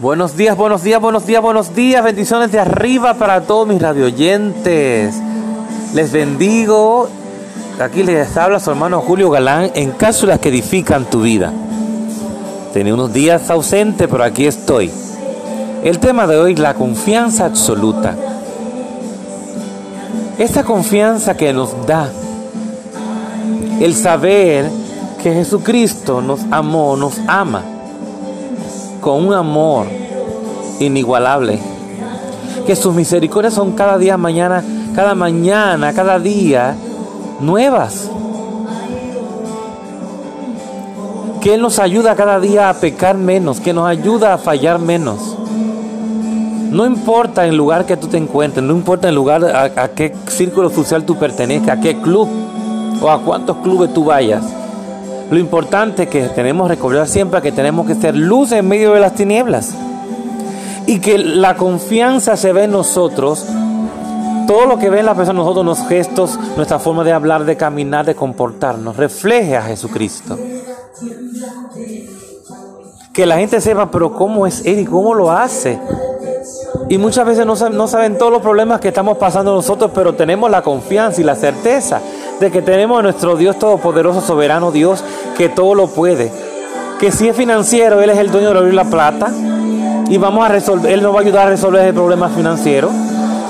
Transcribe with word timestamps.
Buenos 0.00 0.36
días, 0.36 0.56
buenos 0.56 0.84
días, 0.84 1.00
buenos 1.00 1.26
días, 1.26 1.42
buenos 1.42 1.74
días. 1.74 2.04
Bendiciones 2.04 2.52
de 2.52 2.60
arriba 2.60 3.14
para 3.14 3.40
todos 3.40 3.66
mis 3.66 3.82
radioyentes. 3.82 5.12
Les 5.92 6.12
bendigo. 6.12 7.08
Aquí 7.80 8.04
les 8.04 8.36
habla 8.36 8.60
su 8.60 8.70
hermano 8.70 9.00
Julio 9.00 9.28
Galán 9.28 9.72
en 9.74 9.90
cápsulas 9.90 10.38
que 10.38 10.50
edifican 10.50 11.04
tu 11.06 11.22
vida. 11.22 11.52
Tenía 12.72 12.94
unos 12.94 13.12
días 13.12 13.50
ausente, 13.50 14.06
pero 14.06 14.22
aquí 14.22 14.46
estoy. 14.46 14.88
El 15.82 15.98
tema 15.98 16.28
de 16.28 16.38
hoy, 16.38 16.54
la 16.54 16.74
confianza 16.74 17.46
absoluta. 17.46 18.14
Esta 20.38 20.62
confianza 20.62 21.36
que 21.36 21.52
nos 21.52 21.74
da 21.88 22.08
el 23.80 23.96
saber 23.96 24.70
que 25.20 25.32
Jesucristo 25.34 26.22
nos 26.22 26.38
amó, 26.52 26.96
nos 26.96 27.18
ama 27.26 27.77
con 29.08 29.26
un 29.26 29.32
amor 29.32 29.86
inigualable. 30.80 31.58
Que 32.66 32.76
sus 32.76 32.94
misericordias 32.94 33.54
son 33.54 33.72
cada 33.72 33.96
día 33.96 34.18
mañana, 34.18 34.62
cada 34.94 35.14
mañana, 35.14 35.94
cada 35.94 36.18
día 36.18 36.76
nuevas. 37.40 38.10
Que 41.40 41.54
Él 41.54 41.62
nos 41.62 41.78
ayuda 41.78 42.16
cada 42.16 42.38
día 42.38 42.68
a 42.68 42.74
pecar 42.74 43.16
menos, 43.16 43.60
que 43.60 43.72
nos 43.72 43.88
ayuda 43.88 44.34
a 44.34 44.38
fallar 44.38 44.78
menos. 44.78 45.38
No 46.70 46.84
importa 46.84 47.46
el 47.46 47.56
lugar 47.56 47.86
que 47.86 47.96
tú 47.96 48.08
te 48.08 48.18
encuentres, 48.18 48.62
no 48.62 48.74
importa 48.74 49.08
el 49.08 49.14
lugar 49.14 49.42
a, 49.42 49.84
a 49.84 49.88
qué 49.88 50.14
círculo 50.26 50.68
social 50.68 51.04
tú 51.04 51.16
pertenezcas, 51.16 51.78
a 51.78 51.80
qué 51.80 51.98
club 51.98 52.28
o 53.00 53.08
a 53.08 53.22
cuántos 53.22 53.56
clubes 53.62 53.94
tú 53.94 54.04
vayas. 54.04 54.44
Lo 55.30 55.38
importante 55.38 56.04
es 56.04 56.08
que 56.08 56.22
tenemos 56.28 56.68
recordar 56.68 57.06
siempre 57.06 57.42
que 57.42 57.52
tenemos 57.52 57.86
que 57.86 57.94
ser 57.94 58.16
luz 58.16 58.52
en 58.52 58.66
medio 58.66 58.94
de 58.94 59.00
las 59.00 59.14
tinieblas. 59.14 59.74
Y 60.86 61.00
que 61.00 61.18
la 61.18 61.56
confianza 61.56 62.36
se 62.36 62.52
ve 62.52 62.64
en 62.64 62.70
nosotros. 62.70 63.44
Todo 64.46 64.64
lo 64.64 64.78
que 64.78 64.88
ve 64.88 65.00
en 65.00 65.06
la 65.06 65.14
persona, 65.14 65.40
nosotros, 65.40 65.66
los 65.66 65.86
gestos, 65.86 66.38
nuestra 66.56 66.78
forma 66.78 67.04
de 67.04 67.12
hablar, 67.12 67.44
de 67.44 67.58
caminar, 67.58 68.06
de 68.06 68.14
comportarnos, 68.14 68.96
refleje 68.96 69.54
a 69.58 69.62
Jesucristo. 69.62 70.38
Que 73.12 73.26
la 73.26 73.36
gente 73.36 73.60
sepa, 73.60 73.90
pero 73.90 74.14
¿cómo 74.14 74.46
es 74.46 74.64
Él 74.64 74.78
y 74.78 74.84
cómo 74.86 75.12
lo 75.12 75.30
hace? 75.30 75.78
Y 76.88 76.96
muchas 76.96 77.26
veces 77.26 77.44
no 77.44 77.54
saben, 77.54 77.76
no 77.76 77.86
saben 77.86 78.16
todos 78.16 78.32
los 78.32 78.40
problemas 78.40 78.80
que 78.80 78.88
estamos 78.88 79.18
pasando 79.18 79.54
nosotros, 79.54 79.90
pero 79.94 80.14
tenemos 80.14 80.50
la 80.50 80.62
confianza 80.62 81.20
y 81.20 81.24
la 81.24 81.34
certeza 81.34 82.00
de 82.40 82.50
que 82.50 82.62
tenemos 82.62 82.98
a 82.98 83.02
nuestro 83.02 83.36
Dios 83.36 83.58
Todopoderoso, 83.58 84.20
soberano 84.20 84.70
Dios, 84.70 85.04
que 85.36 85.48
todo 85.48 85.74
lo 85.74 85.88
puede. 85.88 86.32
Que 87.00 87.12
si 87.12 87.28
es 87.28 87.36
financiero, 87.36 88.00
Él 88.00 88.10
es 88.10 88.18
el 88.18 88.30
dueño 88.30 88.52
de 88.52 88.58
abrir 88.58 88.74
la 88.74 88.84
plata 88.84 89.30
y 90.08 90.16
vamos 90.18 90.44
a 90.44 90.48
resolver, 90.48 90.92
Él 90.92 91.02
nos 91.02 91.14
va 91.14 91.18
a 91.18 91.22
ayudar 91.22 91.46
a 91.46 91.50
resolver 91.50 91.84
el 91.84 91.94
problema 91.94 92.28
financiero. 92.28 92.90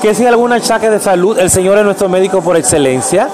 Que 0.00 0.14
si 0.14 0.22
hay 0.22 0.28
algún 0.28 0.52
achaque 0.52 0.90
de 0.90 1.00
salud, 1.00 1.38
el 1.38 1.50
Señor 1.50 1.78
es 1.78 1.84
nuestro 1.84 2.08
médico 2.08 2.42
por 2.42 2.56
excelencia. 2.56 3.28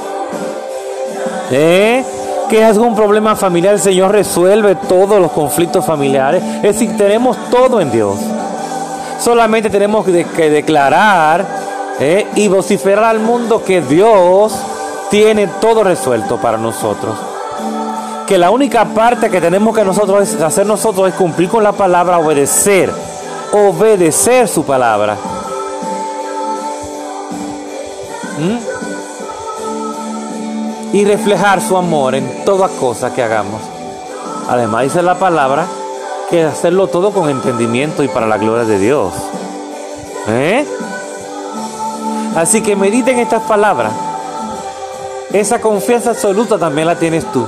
¿Eh? 1.50 2.04
Que 2.48 2.62
es 2.62 2.76
algún 2.76 2.94
problema 2.94 3.36
familiar, 3.36 3.74
el 3.74 3.80
Señor 3.80 4.12
resuelve 4.12 4.74
todos 4.74 5.20
los 5.20 5.32
conflictos 5.32 5.84
familiares. 5.84 6.42
Es 6.56 6.78
decir, 6.78 6.96
tenemos 6.96 7.36
todo 7.50 7.80
en 7.80 7.90
Dios. 7.90 8.18
Solamente 9.20 9.68
tenemos 9.68 10.04
que, 10.06 10.50
declarar 10.50 11.44
¿eh? 11.98 12.26
y 12.34 12.48
vociferar 12.48 13.04
al 13.04 13.20
mundo 13.20 13.62
que 13.62 13.82
Dios 13.82 14.54
tiene 15.10 15.48
todo 15.60 15.84
resuelto 15.84 16.38
para 16.38 16.56
nosotros. 16.56 17.18
Que 18.26 18.38
la 18.38 18.50
única 18.50 18.84
parte 18.86 19.28
que 19.28 19.40
tenemos 19.40 19.76
que 19.76 19.84
nosotros 19.84 20.34
hacer 20.40 20.64
nosotros 20.64 21.08
es 21.08 21.14
cumplir 21.14 21.48
con 21.48 21.64
la 21.64 21.72
palabra, 21.72 22.18
obedecer, 22.18 22.90
obedecer 23.52 24.46
su 24.48 24.64
palabra. 24.64 25.16
¿Mm? 28.38 28.58
Y 30.92 31.04
reflejar 31.04 31.60
su 31.60 31.76
amor 31.76 32.14
en 32.14 32.44
toda 32.44 32.68
cosa 32.68 33.12
que 33.12 33.22
hagamos. 33.22 33.60
Además 34.48 34.84
dice 34.84 35.02
la 35.02 35.16
palabra 35.18 35.66
que 36.30 36.44
hacerlo 36.44 36.86
todo 36.86 37.10
con 37.10 37.28
entendimiento 37.28 38.04
y 38.04 38.08
para 38.08 38.26
la 38.26 38.38
gloria 38.38 38.64
de 38.64 38.78
Dios. 38.78 39.12
¿Eh? 40.28 40.64
Así 42.36 42.62
que 42.62 42.76
mediten 42.76 43.18
estas 43.18 43.42
palabras 43.42 43.92
esa 45.32 45.60
confianza 45.60 46.10
absoluta 46.10 46.58
también 46.58 46.86
la 46.86 46.98
tienes 46.98 47.24
tú. 47.32 47.46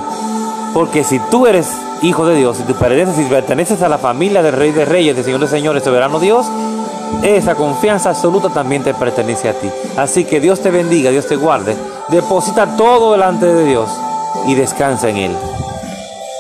Porque 0.75 1.04
si 1.04 1.19
tú 1.31 1.47
eres 1.47 1.69
hijo 2.03 2.26
de 2.26 2.37
Dios, 2.37 2.56
si 2.56 2.62
tú 2.62 2.75
perteneces, 2.75 3.16
si 3.16 3.25
perteneces 3.25 3.82
a 3.82 3.88
la 3.88 3.98
familia 3.98 4.43
del 4.43 4.54
Rey 4.54 4.72
de 4.72 4.84
Reyes, 4.84 5.15
del 5.15 5.25
Señor 5.25 5.41
de 5.41 5.48
Señores, 5.48 5.84
soberano 5.84 6.19
Dios, 6.19 6.47
esa 7.22 7.54
confianza 7.54 8.10
absoluta 8.10 8.48
también 8.48 8.82
te 8.82 8.94
pertenece 8.94 9.48
a 9.48 9.54
ti. 9.54 9.71
Así 9.97 10.25
que 10.25 10.41
Dios 10.41 10.60
te 10.60 10.71
bendiga, 10.71 11.10
Dios 11.10 11.26
te 11.26 11.37
guarde. 11.37 11.76
Deposita 12.09 12.76
todo 12.76 13.12
delante 13.12 13.47
de 13.47 13.65
Dios 13.65 13.91
y 14.47 14.54
descansa 14.54 15.09
en 15.09 15.16
Él. 15.16 15.37